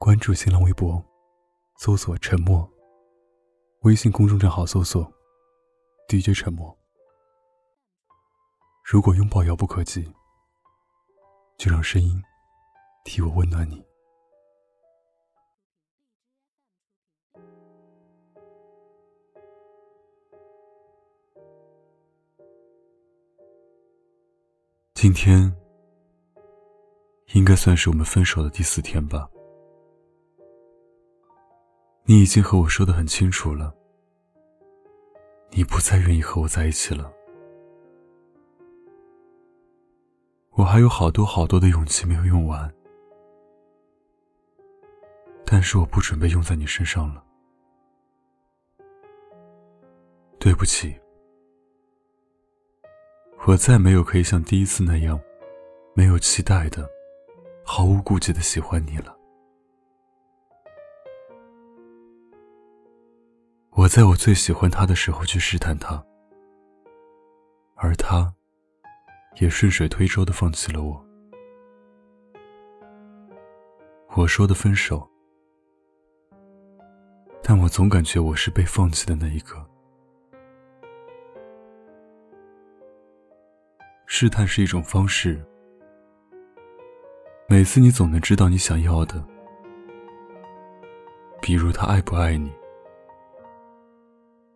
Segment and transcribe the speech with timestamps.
[0.00, 1.04] 关注新浪微博，
[1.76, 2.66] 搜索“沉默”。
[3.82, 5.12] 微信公众账号搜索
[6.08, 6.74] “DJ 沉默”。
[8.86, 10.08] 如果拥抱遥不可及，
[11.58, 12.22] 就让声音
[13.04, 13.84] 替我温暖你。
[24.94, 25.52] 今天
[27.34, 29.28] 应该算是我们分手的第四天吧。
[32.10, 33.70] 你已经和我说的很清楚了，
[35.50, 37.12] 你不再愿意和我在一起了。
[40.52, 42.72] 我还有好多好多的勇气没有用完，
[45.44, 47.22] 但是我不准备用在你身上了。
[50.38, 50.98] 对不起，
[53.46, 55.20] 我再没有可以像第一次那样，
[55.92, 56.88] 没有期待的，
[57.62, 59.17] 毫无顾忌的喜欢你了。
[63.78, 66.04] 我在我最喜欢他的时候去试探他，
[67.76, 68.34] 而他，
[69.36, 71.06] 也顺水推舟的放弃了我。
[74.16, 75.08] 我说的分手，
[77.40, 79.64] 但我总感觉我是被放弃的那一个。
[84.06, 85.40] 试探是一种方式，
[87.48, 89.24] 每次你总能知道你想要的，
[91.40, 92.52] 比如他爱不爱你。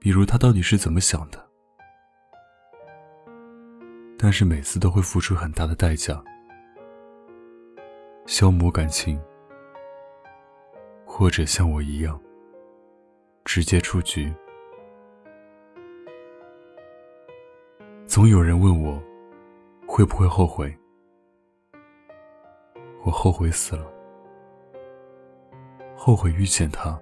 [0.02, 1.38] 比如他到底是怎么想的？
[4.18, 6.20] 但是每次都会付出很大的代价，
[8.26, 9.16] 消磨感情，
[11.06, 12.20] 或者像我一样，
[13.44, 14.34] 直接出局。
[18.04, 19.00] 总有人问我，
[19.86, 20.76] 会不会后悔？
[23.04, 23.86] 我后悔死了，
[25.96, 27.00] 后悔遇见他。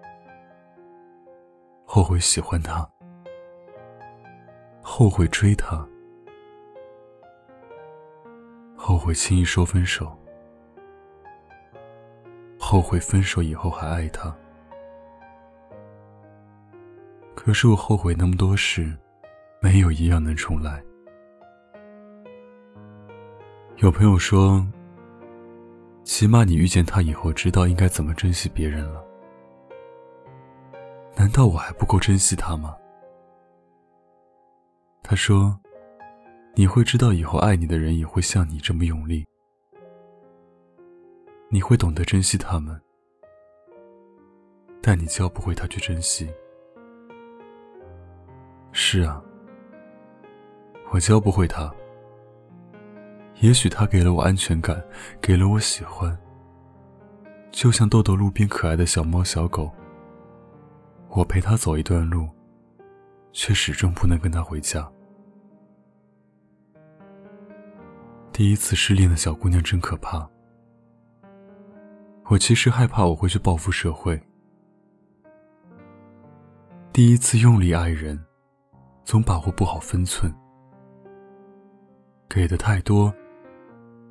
[1.93, 2.89] 后悔喜欢他，
[4.81, 5.85] 后悔追他，
[8.77, 10.17] 后悔轻易说分手，
[12.61, 14.33] 后悔分手以后还爱他。
[17.35, 18.97] 可是我后悔那么多事，
[19.61, 20.81] 没有一样能重来。
[23.79, 24.65] 有朋友说，
[26.05, 29.05] 起码你遇见他以后，知道应该怎么珍惜别人了。
[31.21, 32.75] 难道我还不够珍惜他吗？
[35.03, 35.55] 他说
[36.57, 39.27] ：“你会知道以后爱你的人也会像你这么用力，
[41.51, 42.81] 你会懂得珍惜他们，
[44.81, 46.27] 但你教不会他去珍惜。”
[48.73, 49.23] 是啊，
[50.91, 51.71] 我教不会他。
[53.41, 54.83] 也许他给了我安全感，
[55.21, 56.19] 给了我喜欢，
[57.53, 59.71] 就像豆豆路边可爱的小猫小狗。
[61.11, 62.29] 我陪他走一段路，
[63.33, 64.91] 却始终不能跟他回家。
[68.33, 70.29] 第一次失恋的小姑娘真可怕。
[72.27, 74.21] 我其实害怕我会去报复社会。
[76.93, 78.19] 第一次用力爱人，
[79.05, 80.33] 总把握不好分寸，
[82.29, 83.13] 给的太多，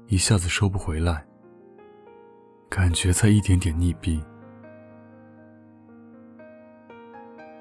[0.08, 1.26] 一下子收不回来，
[2.70, 4.22] 感觉在一点点溺毙。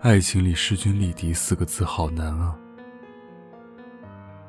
[0.01, 2.57] 爱情里势均力敌四个字好难啊，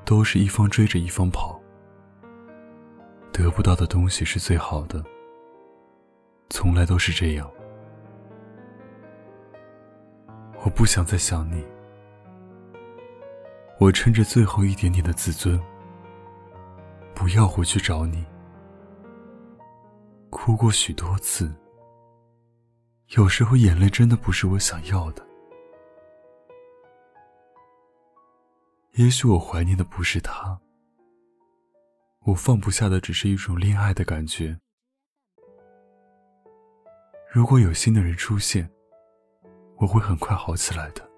[0.05, 1.59] 都是一方追着一方跑，
[3.33, 5.03] 得不到的东西是最好的，
[6.51, 7.49] 从来都是这样。
[10.63, 11.65] 我不想再想你，
[13.79, 15.59] 我趁着最后一点点的自尊，
[17.15, 18.23] 不要回去找你，
[20.29, 21.51] 哭过许多次，
[23.15, 25.27] 有时候眼泪真的不是我想要的。
[28.99, 30.59] 也许我怀念的不是他，
[32.25, 34.59] 我放不下的只是一种恋爱的感觉。
[37.31, 38.69] 如果有新的人出现，
[39.77, 41.09] 我会很快好起来的。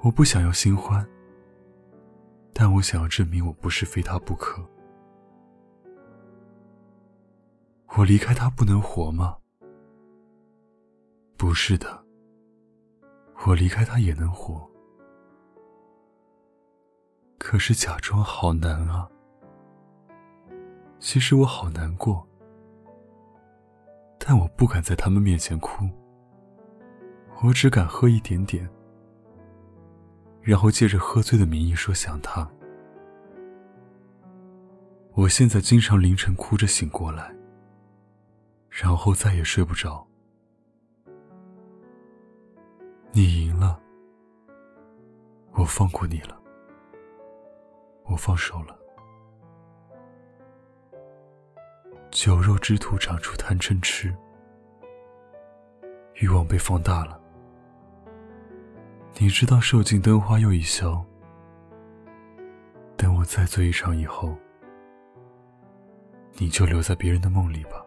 [0.00, 1.06] 我不想要新欢，
[2.54, 4.66] 但我想要证明我不是非他不可。
[7.98, 9.36] 我离开他不能活吗？
[11.36, 12.02] 不是的，
[13.46, 14.66] 我离开他也能活。
[17.54, 19.08] 可是假装好难啊！
[20.98, 22.26] 其实我好难过，
[24.18, 25.88] 但我不敢在他们面前哭。
[27.44, 28.68] 我只敢喝一点点，
[30.42, 32.50] 然后借着喝醉的名义说想他。
[35.12, 37.32] 我现在经常凌晨哭着醒过来，
[38.68, 40.04] 然后再也睡不着。
[43.12, 43.80] 你赢了，
[45.52, 46.36] 我放过你了，
[48.04, 48.78] 我放手了。
[52.10, 54.14] 酒肉之徒长出贪嗔痴，
[56.14, 57.20] 欲望被放大了。
[59.18, 61.04] 你知道受尽灯花又一宵，
[62.96, 64.36] 等我再醉一场以后，
[66.34, 67.84] 你就留在别人的梦里吧。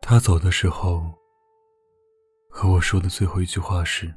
[0.00, 1.12] 他走的时候。
[2.54, 4.14] 和我说的最后一句话是：“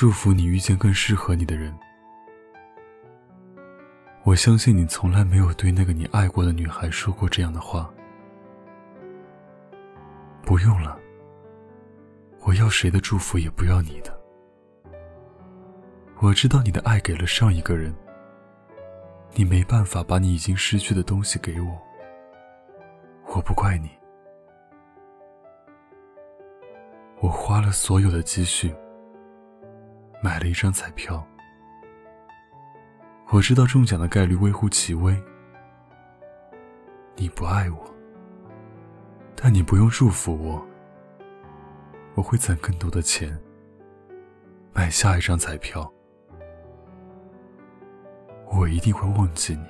[0.00, 1.76] 祝福你遇见更适合你的人。”
[4.22, 7.92] 我相信你从来没有对那个你爱过的女孩说过这样的话。
[10.42, 10.96] 不用了，
[12.42, 14.16] 我要谁的祝福也不要你的。
[16.20, 17.92] 我知道你的爱给了上一个人，
[19.32, 21.76] 你没办法把你已经失去的东西给我，
[23.34, 23.90] 我不怪你。
[27.18, 28.72] 我花了所有的积蓄，
[30.20, 31.24] 买了一张彩票。
[33.30, 35.16] 我知道中奖的概率微乎其微。
[37.14, 37.94] 你不爱我，
[39.36, 40.66] 但你不用祝福我。
[42.14, 43.38] 我会攒更多的钱，
[44.72, 45.92] 买下一张彩票。
[48.50, 49.66] 我一定会忘记你，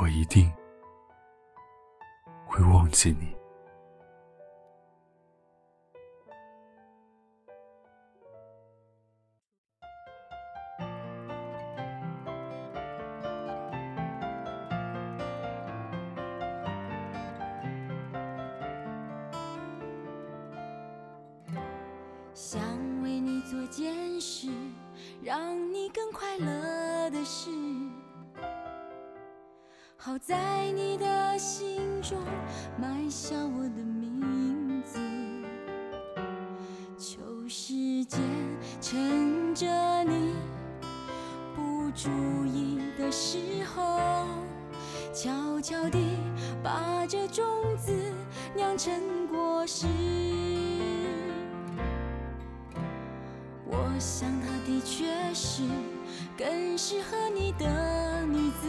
[0.00, 0.52] 我一定
[2.46, 3.37] 会忘记你。
[22.50, 22.62] 想
[23.02, 24.48] 为你做件事，
[25.22, 27.50] 让你更快乐的事。
[29.98, 32.16] 好在你的心中
[32.80, 34.98] 埋下我的名字。
[36.96, 38.18] 求时间
[38.80, 39.66] 趁着
[40.04, 40.34] 你
[41.54, 42.08] 不注
[42.46, 44.00] 意的时候，
[45.12, 45.98] 悄悄地
[46.64, 47.44] 把这种
[47.76, 47.92] 子
[48.56, 49.86] 酿成果实。
[53.98, 55.64] 我想她的确是
[56.36, 58.68] 更适合你的女子。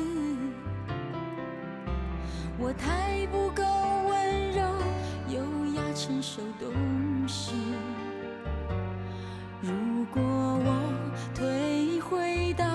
[2.58, 3.62] 我太不够
[4.10, 4.64] 温柔、
[5.28, 6.74] 优雅、成熟、懂
[7.28, 7.52] 事。
[9.62, 10.92] 如果我
[11.36, 12.66] 退回到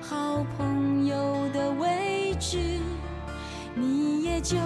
[0.00, 2.78] 好朋友的位置，
[3.74, 4.56] 你也就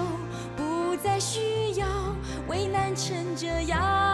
[0.55, 2.15] 不再需要
[2.47, 4.08] 为难成这样。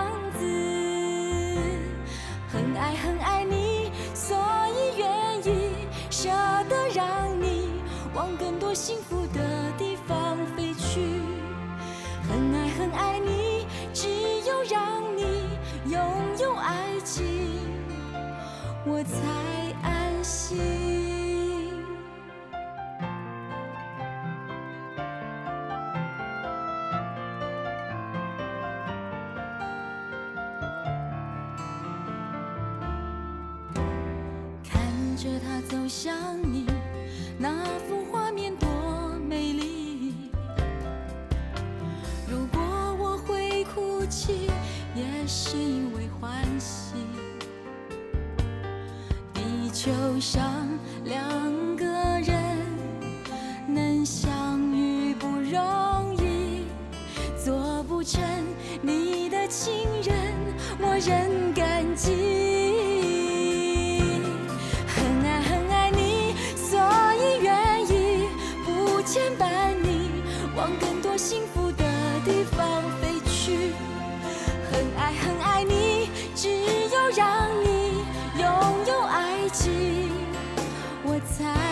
[2.54, 4.36] 很爱很爱你，所
[4.68, 5.08] 以愿
[5.44, 5.74] 意
[6.08, 6.28] 舍
[6.68, 7.68] 得让你
[8.14, 9.40] 往更多幸福的
[9.76, 11.00] 地方飞去。
[12.28, 14.08] 很爱很爱你，只
[14.46, 15.48] 有让你
[15.90, 16.00] 拥
[16.38, 17.24] 有爱情，
[18.86, 20.83] 我才安心。
[35.24, 36.66] 着他走向你，
[37.38, 38.68] 那幅画面多
[39.26, 40.12] 美丽。
[42.28, 42.60] 如果
[42.98, 44.50] 我会哭泣，
[44.94, 46.93] 也是因为欢喜。
[49.32, 49.90] 地球
[50.20, 50.69] 上
[81.41, 81.63] 我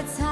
[0.00, 0.24] 我才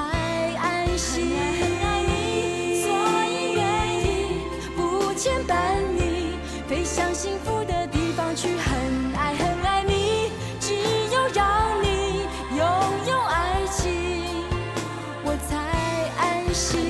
[0.57, 2.89] 安心很爱很爱你所
[3.29, 3.61] 以愿
[4.01, 4.41] 意
[4.75, 10.73] 不牵绊你飞向幸福的地方去很爱很爱你只
[11.13, 12.21] 有让你
[12.57, 12.65] 拥
[13.09, 13.93] 有爱情。
[15.23, 15.55] 我才
[16.17, 16.88] 安心。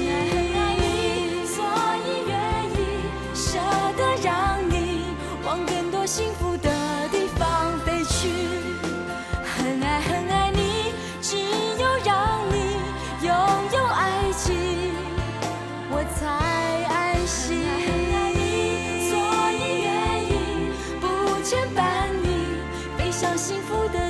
[23.50, 24.09] 幸福的